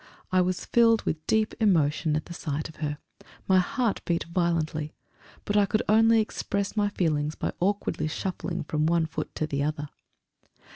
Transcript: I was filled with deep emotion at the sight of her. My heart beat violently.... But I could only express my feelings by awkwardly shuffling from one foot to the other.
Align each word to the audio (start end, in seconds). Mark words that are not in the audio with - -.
I 0.31 0.41
was 0.41 0.65
filled 0.65 1.03
with 1.03 1.27
deep 1.27 1.53
emotion 1.59 2.15
at 2.15 2.25
the 2.25 2.33
sight 2.33 2.67
of 2.67 2.77
her. 2.77 2.97
My 3.47 3.59
heart 3.59 4.01
beat 4.03 4.23
violently.... 4.23 4.93
But 5.45 5.55
I 5.55 5.67
could 5.67 5.83
only 5.87 6.19
express 6.19 6.75
my 6.75 6.89
feelings 6.89 7.35
by 7.35 7.53
awkwardly 7.59 8.07
shuffling 8.07 8.63
from 8.63 8.87
one 8.87 9.05
foot 9.05 9.35
to 9.35 9.45
the 9.45 9.61
other. 9.61 9.89